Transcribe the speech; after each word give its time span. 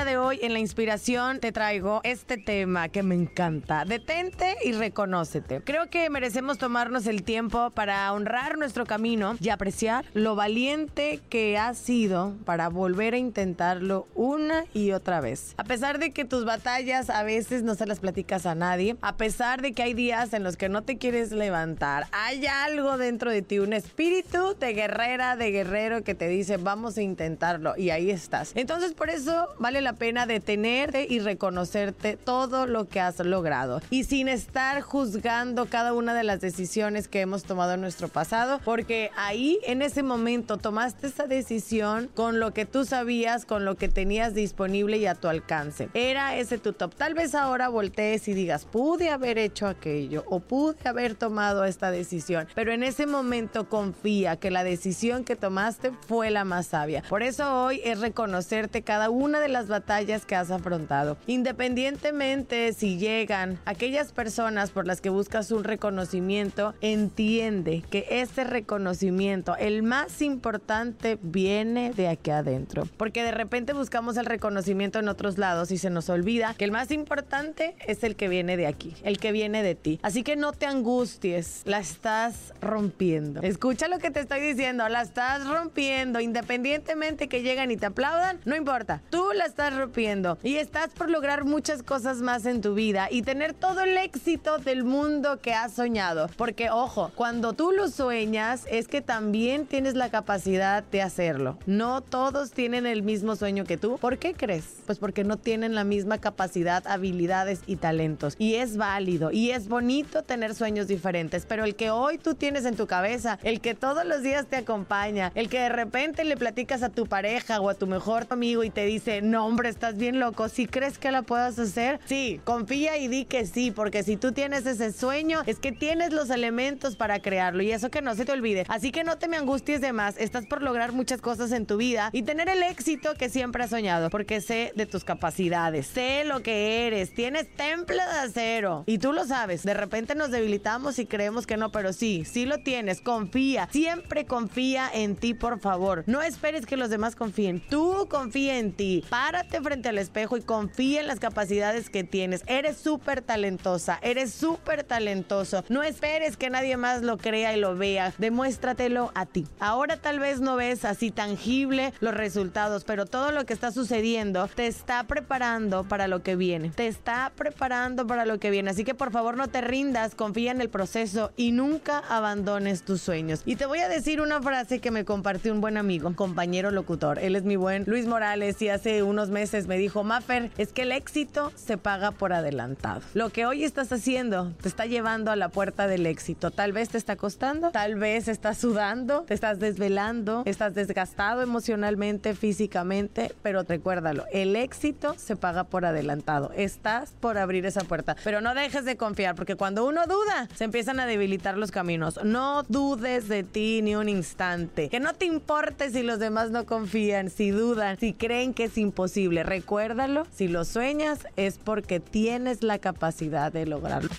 Día 0.00 0.04
de 0.04 0.18
hoy 0.18 0.38
en 0.42 0.52
la 0.52 0.60
inspiración 0.60 1.40
te 1.40 1.52
traigo 1.52 2.00
este 2.04 2.38
tema 2.38 2.88
que 2.88 3.02
me 3.02 3.14
encanta. 3.14 3.84
Detente 3.84 4.56
y 4.64 4.72
reconócete. 4.72 5.60
Creo 5.62 5.90
que 5.90 6.08
merecemos 6.10 6.58
tomarnos 6.58 7.06
el 7.06 7.22
tiempo 7.22 7.70
para 7.70 8.10
honrar 8.12 8.56
nuestro 8.56 8.86
camino 8.86 9.36
y 9.40 9.48
apreciar 9.48 10.04
lo 10.14 10.36
valiente 10.36 11.20
que 11.28 11.58
has 11.58 11.76
sido 11.76 12.34
para 12.44 12.68
volver 12.68 13.14
a 13.14 13.18
intentarlo 13.18 14.06
una 14.14 14.64
y 14.72 14.92
otra 14.92 15.20
vez. 15.20 15.54
A 15.58 15.64
pesar 15.64 15.98
de 15.98 16.12
que 16.12 16.24
tus 16.24 16.44
batallas 16.44 17.10
a 17.10 17.22
veces 17.22 17.62
no 17.62 17.74
se 17.74 17.84
las 17.84 18.00
platicas 18.00 18.46
a 18.46 18.54
nadie, 18.54 18.96
a 19.02 19.16
pesar 19.16 19.60
de 19.60 19.72
que 19.72 19.82
hay 19.82 19.94
días 19.94 20.32
en 20.32 20.44
los 20.44 20.56
que 20.56 20.68
no 20.68 20.82
te 20.82 20.98
quieres 20.98 21.32
levantar, 21.32 22.06
hay 22.12 22.46
algo 22.46 22.96
dentro 22.96 23.30
de 23.30 23.42
ti, 23.42 23.58
un 23.58 23.72
espíritu 23.72 24.56
de 24.58 24.72
guerrera, 24.72 25.36
de 25.36 25.50
guerrero 25.50 26.04
que 26.04 26.14
te 26.14 26.28
dice 26.28 26.56
vamos 26.56 26.96
a 26.96 27.02
intentarlo 27.02 27.74
y 27.76 27.90
ahí 27.90 28.10
estás. 28.10 28.52
Entonces 28.54 28.94
por 28.94 29.10
eso 29.10 29.48
vale 29.58 29.80
la 29.80 29.89
pena 29.94 30.26
detenerte 30.26 31.06
y 31.08 31.18
reconocerte 31.18 32.16
todo 32.16 32.66
lo 32.66 32.88
que 32.88 33.00
has 33.00 33.18
logrado. 33.18 33.80
Y 33.90 34.04
sin 34.04 34.28
estar 34.28 34.80
juzgando 34.80 35.66
cada 35.66 35.92
una 35.92 36.14
de 36.14 36.24
las 36.24 36.40
decisiones 36.40 37.08
que 37.08 37.20
hemos 37.20 37.44
tomado 37.44 37.74
en 37.74 37.80
nuestro 37.80 38.08
pasado, 38.08 38.60
porque 38.64 39.10
ahí 39.16 39.58
en 39.64 39.82
ese 39.82 40.02
momento 40.02 40.56
tomaste 40.56 41.08
esa 41.08 41.26
decisión 41.26 42.08
con 42.14 42.40
lo 42.40 42.52
que 42.52 42.66
tú 42.66 42.84
sabías, 42.84 43.44
con 43.44 43.64
lo 43.64 43.76
que 43.76 43.88
tenías 43.88 44.34
disponible 44.34 44.98
y 44.98 45.06
a 45.06 45.14
tu 45.14 45.28
alcance. 45.28 45.88
Era 45.94 46.36
ese 46.36 46.58
tu 46.58 46.72
top. 46.72 46.94
Tal 46.94 47.14
vez 47.14 47.34
ahora 47.34 47.68
voltees 47.68 48.28
y 48.28 48.34
digas, 48.34 48.64
pude 48.64 49.10
haber 49.10 49.38
hecho 49.38 49.66
aquello 49.66 50.24
o 50.28 50.40
pude 50.40 50.88
haber 50.88 51.14
tomado 51.14 51.64
esta 51.64 51.90
decisión, 51.90 52.46
pero 52.54 52.72
en 52.72 52.82
ese 52.82 53.06
momento 53.06 53.68
confía 53.68 54.36
que 54.36 54.50
la 54.50 54.64
decisión 54.64 55.24
que 55.24 55.36
tomaste 55.36 55.92
fue 56.06 56.30
la 56.30 56.44
más 56.44 56.66
sabia. 56.66 57.02
Por 57.08 57.22
eso 57.22 57.64
hoy 57.64 57.80
es 57.84 58.00
reconocerte 58.00 58.82
cada 58.82 59.10
una 59.10 59.40
de 59.40 59.48
las 59.48 59.66
batallas 59.66 59.79
que 60.26 60.36
has 60.36 60.50
afrontado. 60.50 61.16
Independientemente 61.26 62.72
si 62.72 62.98
llegan 62.98 63.58
aquellas 63.64 64.12
personas 64.12 64.70
por 64.70 64.86
las 64.86 65.00
que 65.00 65.10
buscas 65.10 65.50
un 65.50 65.64
reconocimiento, 65.64 66.74
entiende 66.80 67.82
que 67.90 68.06
este 68.10 68.44
reconocimiento, 68.44 69.56
el 69.56 69.82
más 69.82 70.22
importante, 70.22 71.18
viene 71.22 71.92
de 71.92 72.08
aquí 72.08 72.30
adentro. 72.30 72.88
Porque 72.96 73.22
de 73.22 73.32
repente 73.32 73.72
buscamos 73.72 74.16
el 74.16 74.26
reconocimiento 74.26 74.98
en 74.98 75.08
otros 75.08 75.38
lados 75.38 75.70
y 75.70 75.78
se 75.78 75.90
nos 75.90 76.08
olvida 76.08 76.54
que 76.54 76.64
el 76.64 76.72
más 76.72 76.90
importante 76.90 77.74
es 77.86 78.04
el 78.04 78.16
que 78.16 78.28
viene 78.28 78.56
de 78.56 78.66
aquí, 78.66 78.94
el 79.02 79.18
que 79.18 79.32
viene 79.32 79.62
de 79.62 79.74
ti. 79.74 79.98
Así 80.02 80.22
que 80.22 80.36
no 80.36 80.52
te 80.52 80.66
angusties, 80.66 81.62
la 81.64 81.80
estás 81.80 82.52
rompiendo. 82.60 83.42
Escucha 83.42 83.88
lo 83.88 83.98
que 83.98 84.10
te 84.10 84.20
estoy 84.20 84.40
diciendo, 84.40 84.88
la 84.88 85.02
estás 85.02 85.46
rompiendo. 85.46 86.20
Independientemente 86.20 87.28
que 87.28 87.42
lleguen 87.42 87.70
y 87.70 87.76
te 87.76 87.86
aplaudan, 87.86 88.38
no 88.44 88.56
importa. 88.56 89.02
Tú 89.10 89.32
la 89.34 89.46
estás 89.46 89.69
rompiendo 89.76 90.38
y 90.42 90.56
estás 90.56 90.90
por 90.90 91.10
lograr 91.10 91.44
muchas 91.44 91.82
cosas 91.82 92.18
más 92.18 92.46
en 92.46 92.60
tu 92.60 92.74
vida 92.74 93.08
y 93.10 93.22
tener 93.22 93.54
todo 93.54 93.80
el 93.80 93.96
éxito 93.96 94.58
del 94.58 94.84
mundo 94.84 95.38
que 95.40 95.54
has 95.54 95.72
soñado. 95.72 96.28
Porque 96.36 96.70
ojo, 96.70 97.10
cuando 97.14 97.52
tú 97.52 97.72
lo 97.72 97.88
sueñas 97.88 98.64
es 98.70 98.88
que 98.88 99.00
también 99.00 99.66
tienes 99.66 99.94
la 99.94 100.10
capacidad 100.10 100.82
de 100.82 101.02
hacerlo. 101.02 101.58
No 101.66 102.00
todos 102.00 102.52
tienen 102.52 102.86
el 102.86 103.02
mismo 103.02 103.36
sueño 103.36 103.64
que 103.64 103.76
tú. 103.76 103.98
¿Por 103.98 104.18
qué 104.18 104.34
crees? 104.34 104.64
Pues 104.86 104.98
porque 104.98 105.24
no 105.24 105.36
tienen 105.36 105.74
la 105.74 105.84
misma 105.84 106.18
capacidad, 106.18 106.86
habilidades 106.86 107.60
y 107.66 107.76
talentos. 107.76 108.34
Y 108.38 108.54
es 108.54 108.76
válido 108.76 109.30
y 109.30 109.50
es 109.50 109.68
bonito 109.68 110.22
tener 110.22 110.54
sueños 110.54 110.88
diferentes, 110.88 111.46
pero 111.46 111.64
el 111.64 111.74
que 111.74 111.90
hoy 111.90 112.18
tú 112.18 112.34
tienes 112.34 112.64
en 112.64 112.76
tu 112.76 112.86
cabeza, 112.86 113.38
el 113.42 113.60
que 113.60 113.74
todos 113.74 114.04
los 114.04 114.22
días 114.22 114.46
te 114.46 114.56
acompaña, 114.56 115.32
el 115.34 115.48
que 115.48 115.60
de 115.60 115.68
repente 115.68 116.24
le 116.24 116.36
platicas 116.36 116.82
a 116.82 116.88
tu 116.88 117.06
pareja 117.06 117.60
o 117.60 117.68
a 117.68 117.74
tu 117.74 117.86
mejor 117.86 118.26
amigo 118.30 118.64
y 118.64 118.70
te 118.70 118.84
dice, 118.86 119.22
no 119.22 119.46
hombre, 119.46 119.59
estás 119.66 119.96
bien 119.96 120.20
loco, 120.20 120.48
si 120.48 120.66
crees 120.66 120.98
que 120.98 121.10
la 121.10 121.22
puedas 121.22 121.58
hacer, 121.58 122.00
sí, 122.04 122.40
confía 122.44 122.96
y 122.98 123.08
di 123.08 123.24
que 123.24 123.46
sí, 123.46 123.70
porque 123.70 124.02
si 124.02 124.16
tú 124.16 124.32
tienes 124.32 124.66
ese 124.66 124.92
sueño, 124.92 125.42
es 125.46 125.58
que 125.58 125.72
tienes 125.72 126.12
los 126.12 126.30
elementos 126.30 126.96
para 126.96 127.20
crearlo 127.20 127.62
y 127.62 127.72
eso 127.72 127.90
que 127.90 128.02
no 128.02 128.14
se 128.14 128.24
te 128.24 128.32
olvide. 128.32 128.64
Así 128.68 128.92
que 128.92 129.04
no 129.04 129.18
te 129.18 129.28
me 129.28 129.36
angusties 129.36 129.80
de 129.80 129.92
más, 129.92 130.16
estás 130.18 130.46
por 130.46 130.62
lograr 130.62 130.92
muchas 130.92 131.20
cosas 131.20 131.52
en 131.52 131.66
tu 131.66 131.76
vida 131.76 132.10
y 132.12 132.22
tener 132.22 132.48
el 132.48 132.62
éxito 132.62 133.14
que 133.14 133.28
siempre 133.28 133.64
has 133.64 133.70
soñado, 133.70 134.10
porque 134.10 134.40
sé 134.40 134.72
de 134.74 134.86
tus 134.86 135.04
capacidades, 135.04 135.86
sé 135.86 136.24
lo 136.24 136.42
que 136.42 136.86
eres, 136.86 137.12
tienes 137.14 137.48
temple 137.54 138.02
de 138.02 138.18
acero 138.18 138.84
y 138.86 138.98
tú 138.98 139.12
lo 139.12 139.24
sabes. 139.24 139.62
De 139.62 139.74
repente 139.74 140.14
nos 140.14 140.30
debilitamos 140.30 140.98
y 140.98 141.06
creemos 141.06 141.46
que 141.46 141.56
no, 141.56 141.72
pero 141.72 141.92
sí, 141.92 142.24
sí 142.24 142.46
lo 142.46 142.58
tienes, 142.58 143.00
confía, 143.00 143.68
siempre 143.70 144.26
confía 144.26 144.90
en 144.92 145.16
ti, 145.16 145.34
por 145.34 145.60
favor. 145.60 146.04
No 146.06 146.22
esperes 146.22 146.66
que 146.66 146.76
los 146.76 146.90
demás 146.90 147.16
confíen, 147.16 147.60
tú 147.68 148.06
confía 148.10 148.58
en 148.58 148.72
ti 148.72 149.04
párate 149.08 149.49
frente 149.58 149.88
al 149.88 149.98
espejo 149.98 150.36
y 150.36 150.42
confía 150.42 151.00
en 151.00 151.06
las 151.08 151.18
capacidades 151.18 151.90
que 151.90 152.04
tienes. 152.04 152.42
Eres 152.46 152.76
súper 152.76 153.22
talentosa, 153.22 153.98
eres 154.02 154.32
súper 154.32 154.84
talentoso. 154.84 155.64
No 155.68 155.82
esperes 155.82 156.36
que 156.36 156.50
nadie 156.50 156.76
más 156.76 157.02
lo 157.02 157.18
crea 157.18 157.56
y 157.56 157.60
lo 157.60 157.76
vea. 157.76 158.14
Demuéstratelo 158.18 159.10
a 159.14 159.26
ti. 159.26 159.46
Ahora 159.58 159.96
tal 159.96 160.20
vez 160.20 160.40
no 160.40 160.56
ves 160.56 160.84
así 160.84 161.10
tangible 161.10 161.92
los 162.00 162.14
resultados, 162.14 162.84
pero 162.84 163.06
todo 163.06 163.32
lo 163.32 163.44
que 163.44 163.52
está 163.52 163.72
sucediendo 163.72 164.48
te 164.54 164.68
está 164.68 165.02
preparando 165.04 165.84
para 165.84 166.06
lo 166.06 166.22
que 166.22 166.36
viene. 166.36 166.70
Te 166.70 166.86
está 166.86 167.32
preparando 167.34 168.06
para 168.06 168.24
lo 168.24 168.38
que 168.38 168.50
viene. 168.50 168.70
Así 168.70 168.84
que 168.84 168.94
por 168.94 169.10
favor 169.10 169.36
no 169.36 169.48
te 169.48 169.60
rindas, 169.60 170.14
confía 170.14 170.52
en 170.52 170.60
el 170.60 170.68
proceso 170.68 171.32
y 171.36 171.50
nunca 171.52 171.98
abandones 172.08 172.84
tus 172.84 173.00
sueños. 173.00 173.42
Y 173.44 173.56
te 173.56 173.66
voy 173.66 173.80
a 173.80 173.88
decir 173.88 174.20
una 174.20 174.40
frase 174.40 174.78
que 174.78 174.92
me 174.92 175.04
compartió 175.04 175.52
un 175.52 175.60
buen 175.60 175.76
amigo, 175.76 176.14
compañero 176.14 176.70
locutor. 176.70 177.18
Él 177.18 177.34
es 177.34 177.42
mi 177.42 177.56
buen 177.56 177.84
Luis 177.86 178.06
Morales 178.06 178.60
y 178.62 178.68
hace 178.68 179.02
unos 179.02 179.30
meses 179.30 179.39
me 179.66 179.78
dijo, 179.78 180.04
Maffer, 180.04 180.50
es 180.58 180.70
que 180.72 180.82
el 180.82 180.92
éxito 180.92 181.50
se 181.56 181.78
paga 181.78 182.10
por 182.10 182.34
adelantado. 182.34 183.00
Lo 183.14 183.30
que 183.30 183.46
hoy 183.46 183.64
estás 183.64 183.90
haciendo 183.90 184.52
te 184.60 184.68
está 184.68 184.84
llevando 184.84 185.30
a 185.30 185.36
la 185.36 185.48
puerta 185.48 185.86
del 185.86 186.04
éxito. 186.04 186.50
Tal 186.50 186.72
vez 186.72 186.90
te 186.90 186.98
está 186.98 187.16
costando, 187.16 187.70
tal 187.70 187.94
vez 187.94 188.28
estás 188.28 188.58
sudando, 188.58 189.22
te 189.22 189.32
estás 189.32 189.58
desvelando, 189.58 190.42
estás 190.44 190.74
desgastado 190.74 191.40
emocionalmente, 191.40 192.34
físicamente, 192.34 193.32
pero 193.42 193.62
recuérdalo, 193.62 194.26
el 194.30 194.56
éxito 194.56 195.14
se 195.16 195.36
paga 195.36 195.64
por 195.64 195.86
adelantado. 195.86 196.52
Estás 196.54 197.12
por 197.18 197.38
abrir 197.38 197.64
esa 197.64 197.80
puerta, 197.80 198.16
pero 198.22 198.42
no 198.42 198.54
dejes 198.54 198.84
de 198.84 198.98
confiar, 198.98 199.36
porque 199.36 199.56
cuando 199.56 199.86
uno 199.86 200.06
duda, 200.06 200.48
se 200.54 200.64
empiezan 200.64 201.00
a 201.00 201.06
debilitar 201.06 201.56
los 201.56 201.70
caminos. 201.70 202.22
No 202.24 202.62
dudes 202.64 203.28
de 203.28 203.42
ti 203.42 203.80
ni 203.80 203.96
un 203.96 204.10
instante. 204.10 204.90
Que 204.90 205.00
no 205.00 205.14
te 205.14 205.24
importe 205.24 205.88
si 205.88 206.02
los 206.02 206.18
demás 206.18 206.50
no 206.50 206.66
confían, 206.66 207.30
si 207.30 207.50
dudan, 207.50 207.98
si 207.98 208.12
creen 208.12 208.52
que 208.52 208.64
es 208.64 208.76
imposible. 208.76 209.19
Recuérdalo, 209.28 210.26
si 210.32 210.48
lo 210.48 210.64
sueñas 210.64 211.26
es 211.36 211.58
porque 211.58 212.00
tienes 212.00 212.62
la 212.62 212.78
capacidad 212.78 213.52
de 213.52 213.66
lograrlo. 213.66 214.10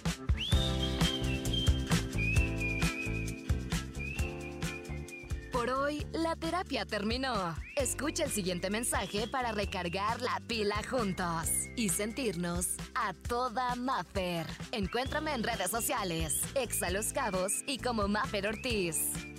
Por 5.52 5.70
hoy, 5.70 6.06
la 6.14 6.36
terapia 6.36 6.86
terminó. 6.86 7.56
Escucha 7.76 8.24
el 8.24 8.32
siguiente 8.32 8.70
mensaje 8.70 9.28
para 9.28 9.52
recargar 9.52 10.22
la 10.22 10.40
pila 10.48 10.82
juntos 10.90 11.50
y 11.76 11.90
sentirnos 11.90 12.68
a 12.96 13.14
toda 13.14 13.76
Maffer. 13.76 14.46
Encuéntrame 14.72 15.34
en 15.34 15.44
redes 15.44 15.72
sociales, 15.72 16.42
Exa 16.56 16.90
Los 16.90 17.12
Cabos 17.12 17.64
y 17.68 17.78
como 17.80 18.08
Maffer 18.08 18.48
Ortiz. 18.48 19.31